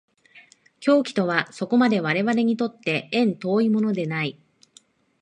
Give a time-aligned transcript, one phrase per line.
[0.79, 4.39] 狂気とはそこまで我々にとって縁遠いものではない。